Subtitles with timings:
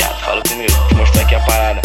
[0.00, 1.82] viado, fala primeiro, te mostrar aqui a parada.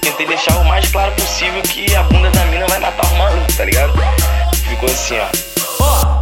[0.00, 3.52] Tentei deixar o mais claro possível que a bunda da mina vai matar o maluco,
[3.56, 3.92] tá ligado?
[4.68, 5.50] Ficou assim, ó.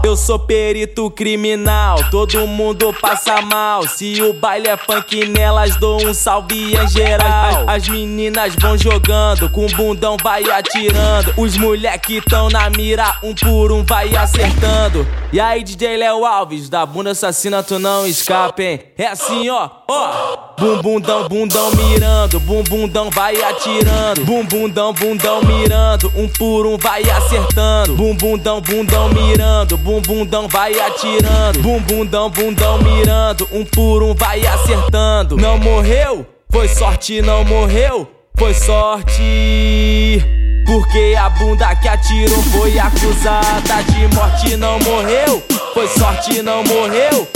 [0.05, 3.87] Eu sou perito criminal, todo mundo passa mal.
[3.87, 7.69] Se o baile é funk nelas, dou um salve em geral.
[7.69, 11.35] As, as meninas vão jogando, com bundão vai atirando.
[11.37, 15.07] Os moleque tão na mira, um por um vai acertando.
[15.31, 18.81] E aí, DJ Léo Alves, da bunda assassina tu não escapa, hein?
[18.97, 20.38] É assim ó, ó.
[20.59, 24.25] Bum bundão, bundão mirando, bum bundão vai atirando.
[24.25, 27.95] Bum bundão, bundão mirando, um por um vai acertando.
[27.95, 31.61] Bum bundão, bundão mirando, bum bundão vai atirando.
[31.61, 35.37] Bum bundão, bundão mirando, um por um vai acertando.
[35.37, 36.27] Não morreu?
[36.51, 38.11] Foi sorte, não morreu?
[38.37, 40.21] Foi sorte.
[40.67, 45.41] Porque a bunda que atirou foi acusada de morte, não morreu.
[45.73, 47.29] Foi sorte, não morreu.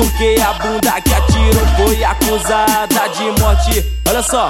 [0.00, 3.84] Porque a bunda que atirou foi acusada de morte.
[4.08, 4.48] Olha só,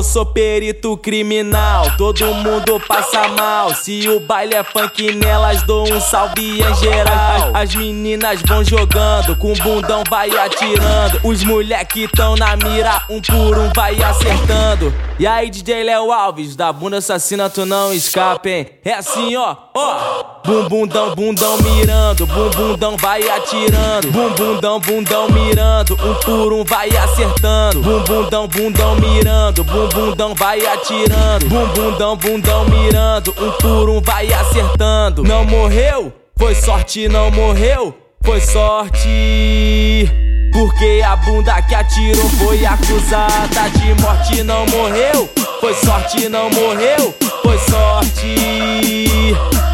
[0.00, 3.74] Eu sou perito criminal, todo mundo passa mal.
[3.74, 7.54] Se o baile é funk nelas, dou um salve em geral.
[7.54, 11.20] As meninas vão jogando, com bundão vai atirando.
[11.22, 14.90] Os moleque tão na mira, um por um vai acertando.
[15.18, 18.70] E aí, DJ Léo Alves, da bunda assassina tu não escapa, hein?
[18.82, 20.39] É assim, ó, ó.
[20.42, 24.10] Bum bundão, bundão mirando, bum bundão vai atirando.
[24.10, 27.80] Bum bundão, bundão mirando, um por um vai acertando.
[27.82, 31.46] Bum bundão, bundão mirando, bum bundão vai atirando.
[31.46, 35.22] Bum bundão, bundão mirando, um por um vai acertando.
[35.22, 36.12] Não morreu?
[36.38, 37.94] Foi sorte, não morreu?
[38.24, 40.08] Foi sorte.
[40.52, 45.28] Porque a bunda que atirou foi acusada de morte, não morreu.
[45.60, 47.14] Foi sorte, não morreu.
[47.42, 49.09] Foi sorte.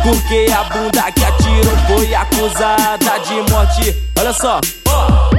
[0.06, 3.97] Porque a bunda que atirou foi acusada de morte.
[4.17, 5.36] Olha só, ó.